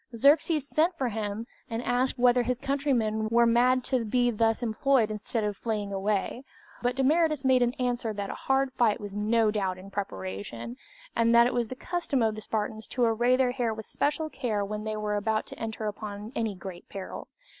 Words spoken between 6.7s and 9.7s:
but Demaratus made answer that a hard fight was no